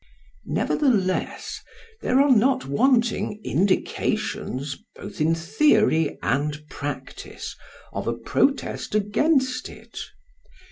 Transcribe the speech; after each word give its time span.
Nevertheless, 0.47 1.61
there 2.01 2.19
are 2.21 2.35
not 2.35 2.65
wanting 2.65 3.39
indications, 3.43 4.75
both 4.95 5.21
in 5.21 5.35
theory 5.35 6.17
and 6.23 6.59
practice, 6.71 7.55
of 7.93 8.07
a 8.07 8.13
protest 8.13 8.95
against 8.95 9.69
it. 9.69 9.99